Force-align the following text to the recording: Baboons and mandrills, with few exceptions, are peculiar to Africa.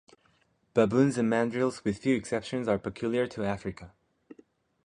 Baboons 0.73 1.19
and 1.19 1.29
mandrills, 1.29 1.85
with 1.85 1.99
few 1.99 2.15
exceptions, 2.15 2.67
are 2.67 2.79
peculiar 2.79 3.27
to 3.27 3.43
Africa. 3.45 3.93